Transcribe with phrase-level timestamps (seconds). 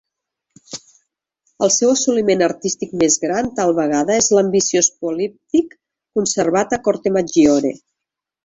[1.67, 5.79] El seu assoliment artístic més gran tal vegada és l'ambiciós políptic
[6.21, 7.77] conservat a Cortemaggiore.